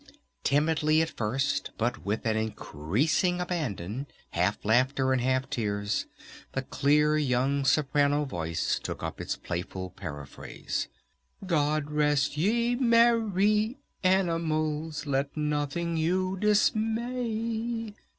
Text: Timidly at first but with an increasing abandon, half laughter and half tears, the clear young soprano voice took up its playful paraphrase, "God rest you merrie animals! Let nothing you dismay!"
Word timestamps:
Timidly 0.43 0.99
at 1.03 1.11
first 1.11 1.69
but 1.77 2.03
with 2.03 2.25
an 2.25 2.35
increasing 2.35 3.39
abandon, 3.39 4.07
half 4.31 4.65
laughter 4.65 5.11
and 5.13 5.21
half 5.21 5.47
tears, 5.47 6.07
the 6.53 6.63
clear 6.63 7.19
young 7.19 7.63
soprano 7.65 8.25
voice 8.25 8.79
took 8.81 9.03
up 9.03 9.21
its 9.21 9.35
playful 9.35 9.91
paraphrase, 9.91 10.87
"God 11.45 11.91
rest 11.91 12.35
you 12.35 12.77
merrie 12.81 13.77
animals! 14.03 15.05
Let 15.05 15.37
nothing 15.37 15.97
you 15.97 16.35
dismay!" 16.35 17.93